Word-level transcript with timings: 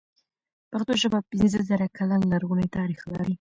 پښتو 0.71 0.93
ژبه 1.01 1.19
پنځه 1.31 1.59
زره 1.69 1.85
کلن 1.97 2.21
لرغونی 2.31 2.67
تاريخ 2.77 2.99
لري. 3.13 3.29